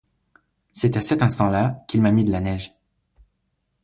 [0.73, 2.73] C'est à cet instant-là qu'il m'a mis de la neige.